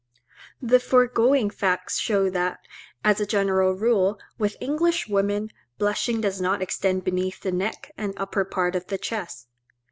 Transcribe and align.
The 0.63 0.79
foregoing 0.79 1.51
facts 1.51 1.99
show 1.99 2.27
that, 2.31 2.61
as 3.03 3.19
a 3.19 3.25
general 3.27 3.73
rule, 3.73 4.17
with 4.39 4.55
English 4.59 5.07
women, 5.07 5.51
blushing 5.77 6.19
does 6.21 6.41
not 6.41 6.59
extend 6.59 7.03
beneath 7.03 7.41
the 7.41 7.51
neck 7.51 7.91
and 7.97 8.15
upper 8.17 8.43
part 8.43 8.75
of 8.75 8.87
the 8.87 8.97
chest. 8.97 9.45